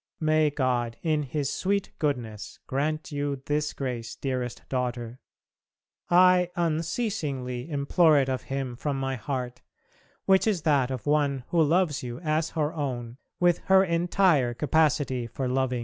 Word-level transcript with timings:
May 0.19 0.49
God 0.49 0.97
in 1.03 1.21
His 1.21 1.51
sweet 1.53 1.91
goodness 1.99 2.57
grant 2.65 3.11
you 3.11 3.43
this 3.45 3.71
grace, 3.71 4.15
dearest 4.15 4.67
daughter; 4.67 5.19
I 6.09 6.49
unceasingly 6.55 7.69
implore 7.69 8.17
it 8.17 8.27
of 8.27 8.41
Him 8.49 8.75
from 8.75 8.99
my 8.99 9.15
heart, 9.15 9.61
which 10.25 10.47
is 10.47 10.63
that 10.63 10.89
of 10.89 11.05
one 11.05 11.43
who 11.49 11.61
loves 11.61 12.01
you 12.01 12.17
as 12.21 12.49
her 12.57 12.73
own 12.73 13.17
with 13.39 13.59
her 13.65 13.83
entire 13.83 14.55
capacity 14.55 15.27
for 15.27 15.47
loving. 15.47 15.79